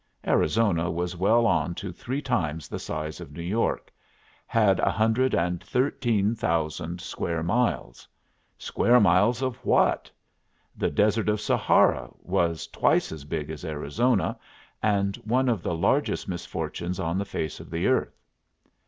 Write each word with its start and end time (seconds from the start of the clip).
Arizona 0.25 0.89
was 0.89 1.15
well 1.15 1.45
on 1.45 1.75
to 1.75 1.91
three 1.91 2.23
times 2.23 2.67
the 2.67 2.79
size 2.79 3.21
of 3.21 3.31
New 3.31 3.43
York 3.43 3.93
had 4.47 4.79
a 4.79 4.89
hundred 4.89 5.35
and 5.35 5.63
thirteen 5.63 6.33
thousand 6.33 6.99
square 6.99 7.43
miles. 7.43 8.07
Square 8.57 8.99
miles 9.01 9.43
of 9.43 9.57
what? 9.57 10.09
The 10.75 10.89
desert 10.89 11.29
of 11.29 11.39
Sahara 11.39 12.09
was 12.19 12.65
twice 12.65 13.11
as 13.11 13.25
big 13.25 13.51
as 13.51 13.63
Arizona, 13.63 14.39
and 14.81 15.17
one 15.17 15.47
of 15.47 15.61
the 15.61 15.75
largest 15.75 16.27
misfortunes 16.27 16.99
on 16.99 17.19
the 17.19 17.23
face 17.23 17.59
of 17.59 17.69
the 17.69 17.85
earth. 17.85 18.17